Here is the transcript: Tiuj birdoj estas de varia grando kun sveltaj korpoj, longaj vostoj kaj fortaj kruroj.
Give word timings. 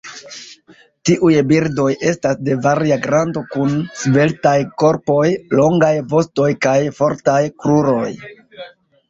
Tiuj 1.09 1.33
birdoj 1.51 1.89
estas 2.11 2.39
de 2.47 2.55
varia 2.67 2.97
grando 3.03 3.43
kun 3.51 3.75
sveltaj 4.05 4.55
korpoj, 4.85 5.27
longaj 5.61 5.93
vostoj 6.15 6.49
kaj 6.69 6.75
fortaj 7.03 7.39
kruroj. 7.61 8.11